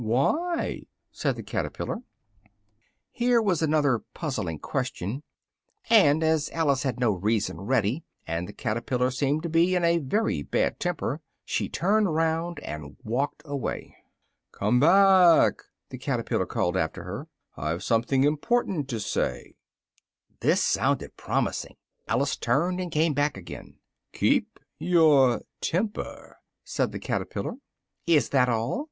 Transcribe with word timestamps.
"Why?" 0.03 0.87
said 1.11 1.35
the 1.35 1.43
caterpillar. 1.43 1.97
Here 3.11 3.39
was 3.39 3.61
another 3.61 3.99
puzzling 4.15 4.57
question: 4.57 5.21
and 5.91 6.23
as 6.23 6.49
Alice 6.49 6.81
had 6.81 6.99
no 6.99 7.11
reason 7.11 7.61
ready, 7.61 8.03
and 8.25 8.47
the 8.47 8.53
caterpillar 8.53 9.11
seemed 9.11 9.43
to 9.43 9.49
be 9.49 9.75
in 9.75 9.85
a 9.85 9.99
very 9.99 10.41
bad 10.41 10.79
temper, 10.79 11.21
she 11.45 11.69
turned 11.69 12.15
round 12.15 12.59
and 12.61 12.97
walked 13.03 13.43
away. 13.45 13.95
"Come 14.51 14.79
back!" 14.79 15.61
the 15.89 15.99
caterpillar 15.99 16.47
called 16.47 16.75
after 16.75 17.03
her, 17.03 17.27
"I've 17.55 17.83
something 17.83 18.23
important 18.23 18.89
to 18.89 18.99
say!" 18.99 19.53
This 20.39 20.63
sounded 20.63 21.15
promising: 21.15 21.75
Alice 22.07 22.35
turned 22.37 22.79
and 22.81 22.91
came 22.91 23.13
back 23.13 23.37
again. 23.37 23.75
"Keep 24.13 24.59
your 24.79 25.43
temper," 25.61 26.37
said 26.63 26.91
the 26.91 26.97
caterpillar. 26.97 27.57
"Is 28.07 28.29
that 28.29 28.49
all?" 28.49 28.79